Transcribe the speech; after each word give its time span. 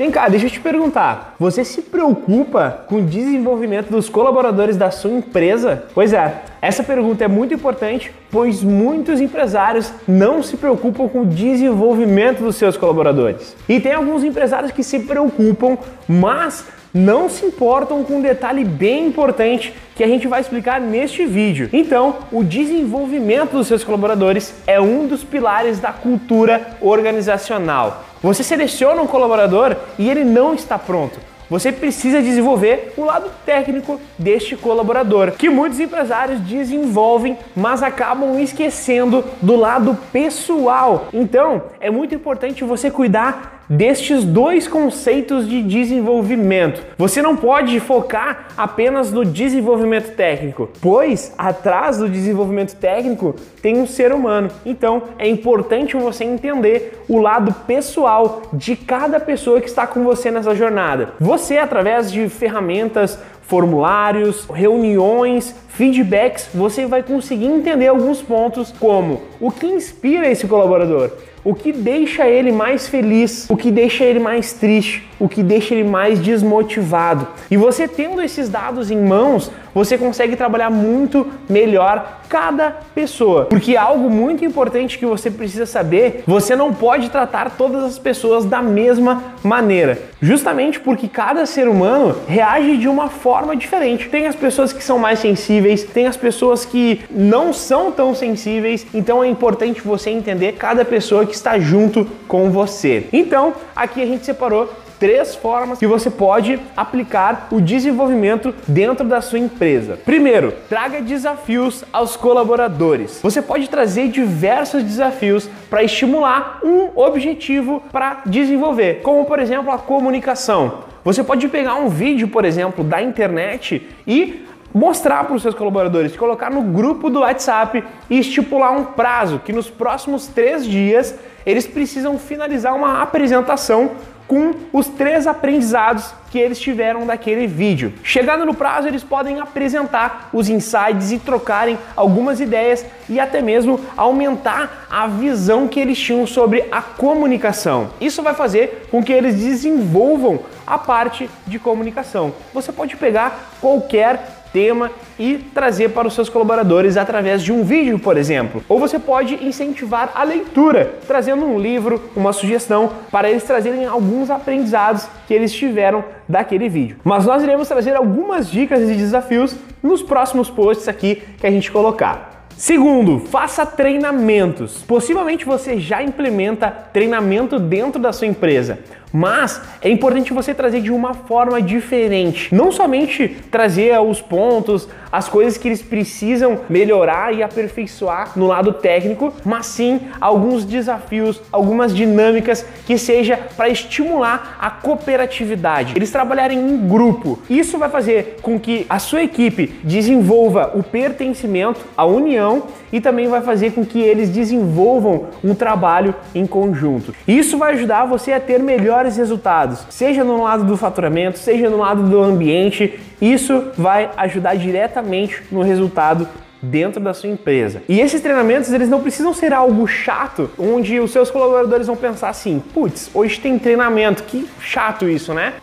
Vem 0.00 0.10
cá, 0.10 0.30
deixa 0.30 0.46
eu 0.46 0.50
te 0.50 0.58
perguntar. 0.58 1.34
Você 1.38 1.62
se 1.62 1.82
preocupa 1.82 2.84
com 2.86 2.96
o 2.96 3.02
desenvolvimento 3.02 3.90
dos 3.90 4.08
colaboradores 4.08 4.74
da 4.74 4.90
sua 4.90 5.10
empresa? 5.10 5.84
Pois 5.92 6.14
é, 6.14 6.40
essa 6.62 6.82
pergunta 6.82 7.22
é 7.22 7.28
muito 7.28 7.52
importante, 7.52 8.10
pois 8.30 8.62
muitos 8.62 9.20
empresários 9.20 9.92
não 10.08 10.42
se 10.42 10.56
preocupam 10.56 11.06
com 11.06 11.20
o 11.20 11.26
desenvolvimento 11.26 12.42
dos 12.42 12.56
seus 12.56 12.78
colaboradores. 12.78 13.54
E 13.68 13.78
tem 13.78 13.92
alguns 13.92 14.24
empresários 14.24 14.72
que 14.72 14.82
se 14.82 15.00
preocupam, 15.00 15.76
mas 16.08 16.64
não 16.92 17.28
se 17.28 17.46
importam 17.46 18.02
com 18.02 18.16
um 18.16 18.20
detalhe 18.20 18.64
bem 18.64 19.06
importante 19.06 19.72
que 19.94 20.04
a 20.04 20.08
gente 20.08 20.26
vai 20.26 20.40
explicar 20.40 20.80
neste 20.80 21.24
vídeo. 21.26 21.68
Então, 21.72 22.16
o 22.32 22.42
desenvolvimento 22.42 23.52
dos 23.52 23.66
seus 23.66 23.84
colaboradores 23.84 24.54
é 24.66 24.80
um 24.80 25.06
dos 25.06 25.22
pilares 25.22 25.78
da 25.78 25.92
cultura 25.92 26.76
organizacional. 26.80 28.04
Você 28.22 28.42
seleciona 28.42 29.00
um 29.00 29.06
colaborador 29.06 29.76
e 29.98 30.10
ele 30.10 30.24
não 30.24 30.54
está 30.54 30.78
pronto. 30.78 31.18
Você 31.50 31.72
precisa 31.72 32.22
desenvolver 32.22 32.94
o 32.96 33.04
lado 33.04 33.28
técnico 33.44 34.00
deste 34.16 34.56
colaborador, 34.56 35.32
que 35.32 35.50
muitos 35.50 35.80
empresários 35.80 36.40
desenvolvem, 36.40 37.36
mas 37.56 37.82
acabam 37.82 38.38
esquecendo 38.38 39.24
do 39.42 39.56
lado 39.56 39.98
pessoal. 40.12 41.08
Então, 41.12 41.64
é 41.80 41.90
muito 41.90 42.14
importante 42.14 42.62
você 42.62 42.88
cuidar 42.88 43.59
destes 43.70 44.24
dois 44.24 44.66
conceitos 44.66 45.48
de 45.48 45.62
desenvolvimento. 45.62 46.82
Você 46.98 47.22
não 47.22 47.36
pode 47.36 47.78
focar 47.78 48.48
apenas 48.56 49.12
no 49.12 49.24
desenvolvimento 49.24 50.16
técnico, 50.16 50.68
pois 50.82 51.32
atrás 51.38 51.98
do 51.98 52.08
desenvolvimento 52.08 52.74
técnico 52.74 53.36
tem 53.62 53.78
um 53.78 53.86
ser 53.86 54.12
humano. 54.12 54.50
Então 54.66 55.04
é 55.16 55.28
importante 55.28 55.96
você 55.96 56.24
entender 56.24 57.04
o 57.08 57.18
lado 57.18 57.54
pessoal 57.66 58.42
de 58.52 58.74
cada 58.74 59.20
pessoa 59.20 59.60
que 59.60 59.68
está 59.68 59.86
com 59.86 60.02
você 60.02 60.32
nessa 60.32 60.54
jornada. 60.54 61.10
Você, 61.20 61.56
através 61.56 62.10
de 62.10 62.28
ferramentas, 62.28 63.18
formulários, 63.50 64.46
reuniões, 64.48 65.52
feedbacks, 65.70 66.48
você 66.54 66.86
vai 66.86 67.02
conseguir 67.02 67.46
entender 67.46 67.88
alguns 67.88 68.22
pontos 68.22 68.72
como 68.78 69.22
o 69.40 69.50
que 69.50 69.66
inspira 69.66 70.30
esse 70.30 70.46
colaborador, 70.46 71.10
o 71.42 71.52
que 71.52 71.72
deixa 71.72 72.28
ele 72.28 72.52
mais 72.52 72.86
feliz, 72.86 73.48
o 73.50 73.56
que 73.56 73.72
deixa 73.72 74.04
ele 74.04 74.20
mais 74.20 74.52
triste, 74.52 75.08
o 75.18 75.28
que 75.28 75.42
deixa 75.42 75.74
ele 75.74 75.88
mais 75.88 76.20
desmotivado. 76.20 77.26
E 77.50 77.56
você 77.56 77.88
tendo 77.88 78.22
esses 78.22 78.48
dados 78.48 78.90
em 78.90 79.00
mãos, 79.00 79.50
você 79.74 79.96
consegue 79.96 80.36
trabalhar 80.36 80.70
muito 80.70 81.26
melhor 81.48 82.20
cada 82.28 82.76
pessoa. 82.94 83.46
Porque 83.46 83.76
algo 83.76 84.10
muito 84.10 84.44
importante 84.44 84.98
que 84.98 85.06
você 85.06 85.30
precisa 85.30 85.66
saber, 85.66 86.24
você 86.26 86.54
não 86.54 86.72
pode 86.72 87.10
tratar 87.10 87.50
todas 87.56 87.84
as 87.84 87.98
pessoas 87.98 88.44
da 88.44 88.62
mesma 88.62 89.22
maneira. 89.42 89.98
Justamente 90.20 90.78
porque 90.78 91.08
cada 91.08 91.46
ser 91.46 91.68
humano 91.68 92.16
reage 92.26 92.76
de 92.76 92.88
uma 92.88 93.08
forma 93.08 93.39
diferente. 93.56 94.08
Tem 94.08 94.26
as 94.26 94.36
pessoas 94.36 94.72
que 94.72 94.82
são 94.82 94.98
mais 94.98 95.18
sensíveis, 95.18 95.84
tem 95.84 96.06
as 96.06 96.16
pessoas 96.16 96.64
que 96.64 97.00
não 97.10 97.52
são 97.52 97.90
tão 97.90 98.14
sensíveis, 98.14 98.86
então 98.94 99.22
é 99.22 99.28
importante 99.28 99.80
você 99.80 100.10
entender 100.10 100.52
cada 100.52 100.84
pessoa 100.84 101.26
que 101.26 101.34
está 101.34 101.58
junto 101.58 102.06
com 102.26 102.50
você. 102.50 103.06
Então, 103.12 103.54
aqui 103.74 104.02
a 104.02 104.06
gente 104.06 104.24
separou 104.24 104.70
três 105.00 105.34
formas 105.34 105.78
que 105.78 105.86
você 105.86 106.10
pode 106.10 106.60
aplicar 106.76 107.48
o 107.50 107.58
desenvolvimento 107.60 108.54
dentro 108.68 109.08
da 109.08 109.22
sua 109.22 109.38
empresa. 109.38 109.98
Primeiro, 110.04 110.52
traga 110.68 111.00
desafios 111.00 111.82
aos 111.90 112.16
colaboradores. 112.16 113.18
Você 113.22 113.40
pode 113.40 113.68
trazer 113.68 114.08
diversos 114.08 114.84
desafios 114.84 115.48
para 115.70 115.82
estimular 115.82 116.60
um 116.62 116.90
objetivo 116.94 117.82
para 117.90 118.20
desenvolver, 118.26 119.00
como 119.02 119.24
por 119.24 119.38
exemplo 119.38 119.72
a 119.72 119.78
comunicação. 119.78 120.89
Você 121.04 121.24
pode 121.24 121.48
pegar 121.48 121.76
um 121.76 121.88
vídeo, 121.88 122.28
por 122.28 122.44
exemplo, 122.44 122.84
da 122.84 123.00
internet 123.00 123.86
e 124.06 124.44
mostrar 124.72 125.24
para 125.24 125.34
os 125.34 125.42
seus 125.42 125.54
colaboradores, 125.54 126.16
colocar 126.16 126.50
no 126.50 126.62
grupo 126.62 127.10
do 127.10 127.20
WhatsApp 127.20 127.82
e 128.08 128.18
estipular 128.18 128.72
um 128.72 128.84
prazo 128.84 129.40
que 129.40 129.52
nos 129.52 129.68
próximos 129.68 130.28
três 130.28 130.64
dias 130.64 131.14
eles 131.44 131.66
precisam 131.66 132.18
finalizar 132.18 132.74
uma 132.74 133.02
apresentação 133.02 133.92
com 134.30 134.54
os 134.72 134.86
três 134.86 135.26
aprendizados 135.26 136.14
que 136.30 136.38
eles 136.38 136.60
tiveram 136.60 137.04
daquele 137.04 137.48
vídeo. 137.48 137.92
Chegando 138.04 138.46
no 138.46 138.54
prazo, 138.54 138.86
eles 138.86 139.02
podem 139.02 139.40
apresentar 139.40 140.30
os 140.32 140.48
insights 140.48 141.10
e 141.10 141.18
trocarem 141.18 141.76
algumas 141.96 142.38
ideias 142.38 142.86
e 143.08 143.18
até 143.18 143.42
mesmo 143.42 143.80
aumentar 143.96 144.86
a 144.88 145.08
visão 145.08 145.66
que 145.66 145.80
eles 145.80 145.98
tinham 145.98 146.28
sobre 146.28 146.64
a 146.70 146.80
comunicação. 146.80 147.90
Isso 148.00 148.22
vai 148.22 148.32
fazer 148.32 148.86
com 148.88 149.02
que 149.02 149.12
eles 149.12 149.34
desenvolvam 149.34 150.38
a 150.64 150.78
parte 150.78 151.28
de 151.44 151.58
comunicação. 151.58 152.32
Você 152.54 152.70
pode 152.70 152.96
pegar 152.96 153.50
qualquer 153.60 154.39
tema 154.52 154.90
e 155.18 155.38
trazer 155.54 155.90
para 155.90 156.08
os 156.08 156.14
seus 156.14 156.28
colaboradores 156.28 156.96
através 156.96 157.42
de 157.42 157.52
um 157.52 157.62
vídeo, 157.62 157.98
por 157.98 158.16
exemplo. 158.16 158.62
Ou 158.68 158.78
você 158.78 158.98
pode 158.98 159.34
incentivar 159.44 160.12
a 160.14 160.22
leitura, 160.22 160.94
trazendo 161.06 161.44
um 161.44 161.58
livro, 161.58 162.02
uma 162.16 162.32
sugestão, 162.32 162.90
para 163.10 163.30
eles 163.30 163.44
trazerem 163.44 163.86
alguns 163.86 164.30
aprendizados 164.30 165.06
que 165.26 165.34
eles 165.34 165.52
tiveram 165.52 166.04
daquele 166.28 166.68
vídeo. 166.68 166.96
Mas 167.04 167.26
nós 167.26 167.42
iremos 167.42 167.68
trazer 167.68 167.94
algumas 167.96 168.50
dicas 168.50 168.80
e 168.80 168.94
desafios 168.94 169.54
nos 169.82 170.02
próximos 170.02 170.50
posts 170.50 170.88
aqui 170.88 171.22
que 171.38 171.46
a 171.46 171.50
gente 171.50 171.70
colocar. 171.70 172.39
Segundo, 172.60 173.20
faça 173.20 173.64
treinamentos. 173.64 174.82
Possivelmente 174.82 175.46
você 175.46 175.80
já 175.80 176.02
implementa 176.02 176.70
treinamento 176.92 177.58
dentro 177.58 177.98
da 177.98 178.12
sua 178.12 178.26
empresa, 178.26 178.80
mas 179.12 179.60
é 179.80 179.88
importante 179.88 180.32
você 180.32 180.54
trazer 180.54 180.80
de 180.82 180.92
uma 180.92 181.14
forma 181.14 181.60
diferente. 181.60 182.54
Não 182.54 182.70
somente 182.70 183.28
trazer 183.50 183.98
os 183.98 184.20
pontos, 184.20 184.88
as 185.10 185.28
coisas 185.28 185.56
que 185.58 185.68
eles 185.68 185.82
precisam 185.82 186.60
melhorar 186.68 187.34
e 187.34 187.42
aperfeiçoar 187.42 188.38
no 188.38 188.46
lado 188.46 188.74
técnico, 188.74 189.32
mas 189.44 189.66
sim 189.66 190.02
alguns 190.20 190.64
desafios, 190.64 191.40
algumas 191.50 191.94
dinâmicas 191.94 192.64
que 192.86 192.96
seja 192.96 193.38
para 193.56 193.68
estimular 193.68 194.58
a 194.60 194.70
cooperatividade. 194.70 195.94
Eles 195.96 196.10
trabalharem 196.10 196.58
em 196.58 196.88
grupo. 196.88 197.38
Isso 197.48 197.78
vai 197.78 197.88
fazer 197.88 198.36
com 198.42 198.60
que 198.60 198.86
a 198.88 198.98
sua 198.98 199.22
equipe 199.22 199.66
desenvolva 199.82 200.72
o 200.74 200.82
pertencimento, 200.82 201.80
a 201.96 202.04
união 202.04 202.49
e 202.92 203.00
também 203.00 203.28
vai 203.28 203.40
fazer 203.40 203.72
com 203.72 203.84
que 203.84 204.00
eles 204.00 204.28
desenvolvam 204.28 205.26
um 205.42 205.54
trabalho 205.54 206.14
em 206.34 206.46
conjunto. 206.46 207.14
Isso 207.26 207.58
vai 207.58 207.74
ajudar 207.74 208.06
você 208.06 208.32
a 208.32 208.40
ter 208.40 208.60
melhores 208.60 209.16
resultados, 209.16 209.86
seja 209.90 210.24
no 210.24 210.42
lado 210.42 210.64
do 210.64 210.76
faturamento, 210.76 211.38
seja 211.38 211.68
no 211.68 211.78
lado 211.78 212.02
do 212.08 212.20
ambiente. 212.20 212.98
Isso 213.20 213.68
vai 213.76 214.10
ajudar 214.16 214.54
diretamente 214.56 215.42
no 215.50 215.62
resultado 215.62 216.26
dentro 216.62 217.00
da 217.00 217.14
sua 217.14 217.30
empresa. 217.30 217.82
E 217.88 218.00
esses 218.00 218.20
treinamentos, 218.20 218.72
eles 218.72 218.88
não 218.88 219.00
precisam 219.00 219.32
ser 219.32 219.52
algo 219.52 219.86
chato, 219.86 220.50
onde 220.58 221.00
os 221.00 221.10
seus 221.10 221.30
colaboradores 221.30 221.86
vão 221.86 221.96
pensar 221.96 222.28
assim: 222.28 222.62
"Putz, 222.74 223.10
hoje 223.14 223.40
tem 223.40 223.58
treinamento, 223.58 224.24
que 224.24 224.48
chato 224.60 225.08
isso, 225.08 225.32
né?" 225.32 225.54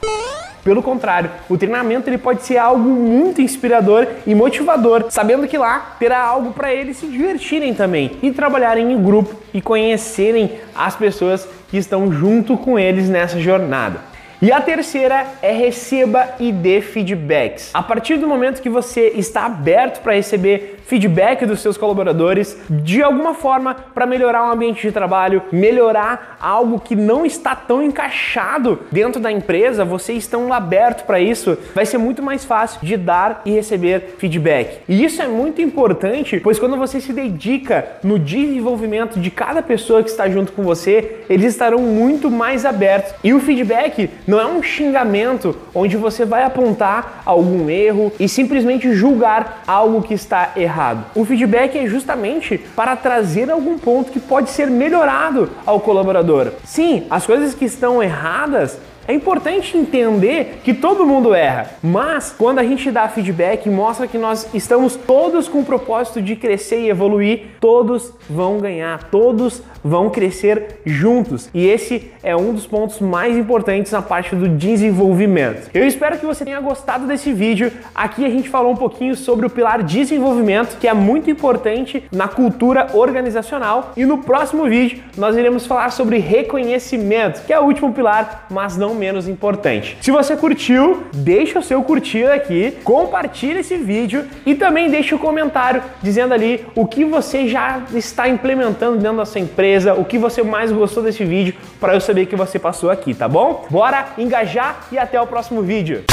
Pelo 0.67 0.83
contrário, 0.83 1.31
o 1.47 1.57
treinamento 1.57 2.09
ele 2.09 2.17
pode 2.17 2.43
ser 2.43 2.57
algo 2.57 2.89
muito 2.89 3.41
inspirador 3.41 4.05
e 4.27 4.35
motivador, 4.35 5.05
sabendo 5.09 5.47
que 5.47 5.57
lá 5.57 5.95
terá 5.97 6.21
algo 6.21 6.51
para 6.51 6.73
eles 6.73 6.97
se 6.97 7.07
divertirem 7.07 7.73
também 7.73 8.17
e 8.21 8.31
trabalharem 8.31 8.91
em 8.91 9.01
grupo 9.01 9.33
e 9.53 9.61
conhecerem 9.61 10.59
as 10.75 10.93
pessoas 10.93 11.47
que 11.69 11.77
estão 11.77 12.11
junto 12.11 12.57
com 12.57 12.77
eles 12.77 13.07
nessa 13.07 13.39
jornada. 13.39 14.01
E 14.41 14.51
a 14.51 14.59
terceira 14.59 15.25
é 15.41 15.53
receba 15.53 16.35
e 16.37 16.51
dê 16.51 16.81
feedbacks. 16.81 17.71
A 17.73 17.81
partir 17.81 18.17
do 18.17 18.27
momento 18.27 18.61
que 18.61 18.69
você 18.69 19.13
está 19.15 19.45
aberto 19.45 20.01
para 20.01 20.15
receber 20.15 20.76
feedback 20.87 21.45
dos 21.45 21.59
seus 21.59 21.77
colaboradores 21.77 22.57
de 22.69 23.03
alguma 23.03 23.33
forma 23.33 23.75
para 23.93 24.05
melhorar 24.05 24.47
o 24.47 24.51
ambiente 24.51 24.81
de 24.81 24.91
trabalho, 24.91 25.43
melhorar 25.51 26.37
algo 26.39 26.79
que 26.79 26.95
não 26.95 27.25
está 27.25 27.55
tão 27.55 27.83
encaixado 27.83 28.79
dentro 28.91 29.21
da 29.21 29.31
empresa, 29.31 29.83
vocês 29.83 30.19
estão 30.19 30.51
abertos 30.51 31.03
para 31.03 31.19
isso, 31.19 31.57
vai 31.75 31.85
ser 31.85 31.97
muito 31.97 32.23
mais 32.23 32.45
fácil 32.45 32.79
de 32.81 32.95
dar 32.95 33.41
e 33.45 33.51
receber 33.51 34.15
feedback. 34.17 34.79
E 34.87 35.03
isso 35.03 35.21
é 35.21 35.27
muito 35.27 35.61
importante, 35.61 36.39
pois 36.39 36.57
quando 36.57 36.77
você 36.77 37.01
se 37.01 37.11
dedica 37.11 37.85
no 38.01 38.17
desenvolvimento 38.17 39.19
de 39.19 39.29
cada 39.29 39.61
pessoa 39.61 40.01
que 40.01 40.09
está 40.09 40.29
junto 40.29 40.53
com 40.53 40.63
você, 40.63 41.17
eles 41.29 41.53
estarão 41.53 41.79
muito 41.79 42.31
mais 42.31 42.65
abertos. 42.65 43.13
E 43.23 43.33
o 43.33 43.41
feedback 43.41 44.09
não 44.25 44.39
é 44.39 44.45
um 44.45 44.63
xingamento 44.63 45.55
onde 45.75 45.97
você 45.97 46.23
vai 46.23 46.43
apontar 46.43 47.23
algum 47.25 47.69
erro 47.69 48.11
e 48.17 48.29
simplesmente 48.29 48.93
julgar 48.93 49.63
algo 49.67 50.01
que 50.01 50.13
está 50.13 50.53
errado 50.55 50.76
errado. 50.77 51.05
O 51.15 51.25
feedback 51.25 51.75
é 51.75 51.87
justamente 51.87 52.57
para 52.75 52.95
trazer 52.95 53.49
algum 53.49 53.79
ponto 53.79 54.11
que 54.11 54.19
pode 54.19 54.51
ser 54.51 54.69
melhorado 54.69 55.49
ao 55.65 55.79
colaborador. 55.79 56.51
Sim, 56.63 57.07
as 57.09 57.25
coisas 57.25 57.55
que 57.55 57.65
estão 57.65 58.01
erradas 58.01 58.77
É 59.07 59.13
importante 59.13 59.77
entender 59.77 60.59
que 60.65 60.73
todo 60.73 61.05
mundo 61.05 61.33
erra, 61.33 61.69
mas 61.81 62.35
quando 62.37 62.59
a 62.59 62.63
gente 62.63 62.91
dá 62.91 63.07
feedback, 63.07 63.69
mostra 63.69 64.05
que 64.05 64.17
nós 64.17 64.53
estamos 64.53 64.97
todos 64.97 65.47
com 65.47 65.59
o 65.59 65.65
propósito 65.65 66.21
de 66.21 66.35
crescer 66.35 66.81
e 66.81 66.89
evoluir, 66.89 67.51
todos 67.61 68.11
vão 68.29 68.57
ganhar, 68.59 69.03
todos 69.05 69.63
vão 69.81 70.09
crescer 70.09 70.81
juntos. 70.85 71.49
E 71.53 71.65
esse 71.65 72.11
é 72.21 72.35
um 72.35 72.53
dos 72.53 72.67
pontos 72.67 72.99
mais 72.99 73.37
importantes 73.37 73.93
na 73.93 74.01
parte 74.01 74.35
do 74.35 74.49
desenvolvimento. 74.49 75.69
Eu 75.73 75.87
espero 75.87 76.17
que 76.19 76.25
você 76.25 76.43
tenha 76.43 76.59
gostado 76.59 77.07
desse 77.07 77.31
vídeo. 77.31 77.71
Aqui 77.95 78.25
a 78.25 78.29
gente 78.29 78.49
falou 78.49 78.73
um 78.73 78.75
pouquinho 78.75 79.15
sobre 79.15 79.45
o 79.45 79.49
pilar 79.49 79.83
desenvolvimento, 79.83 80.77
que 80.77 80.87
é 80.87 80.93
muito 80.93 81.31
importante 81.31 82.03
na 82.11 82.27
cultura 82.27 82.87
organizacional. 82.93 83.93
E 83.95 84.05
no 84.05 84.17
próximo 84.17 84.65
vídeo 84.65 85.01
nós 85.15 85.37
iremos 85.37 85.65
falar 85.65 85.91
sobre 85.91 86.17
reconhecimento, 86.17 87.45
que 87.45 87.53
é 87.53 87.59
o 87.59 87.63
último 87.63 87.93
pilar, 87.93 88.47
mas 88.49 88.75
não 88.75 88.96
menos 88.97 89.27
importante. 89.27 89.97
Se 90.01 90.11
você 90.11 90.35
curtiu, 90.35 91.03
deixa 91.13 91.59
o 91.59 91.63
seu 91.63 91.83
curtir 91.83 92.25
aqui, 92.25 92.73
compartilha 92.83 93.59
esse 93.59 93.77
vídeo 93.77 94.25
e 94.45 94.55
também 94.55 94.89
deixa 94.89 95.15
o 95.15 95.17
um 95.17 95.21
comentário 95.21 95.81
dizendo 96.01 96.33
ali 96.33 96.65
o 96.75 96.85
que 96.85 97.05
você 97.05 97.47
já 97.47 97.81
está 97.93 98.27
implementando 98.27 98.97
dentro 98.97 99.17
da 99.17 99.25
sua 99.25 99.41
empresa, 99.41 99.93
o 99.93 100.03
que 100.03 100.17
você 100.17 100.43
mais 100.43 100.71
gostou 100.71 101.03
desse 101.03 101.23
vídeo, 101.23 101.53
para 101.79 101.93
eu 101.93 102.01
saber 102.01 102.25
que 102.25 102.35
você 102.35 102.57
passou 102.57 102.89
aqui, 102.89 103.13
tá 103.13 103.27
bom? 103.27 103.65
Bora 103.69 104.07
engajar 104.17 104.87
e 104.91 104.97
até 104.97 105.21
o 105.21 105.27
próximo 105.27 105.61
vídeo. 105.61 106.03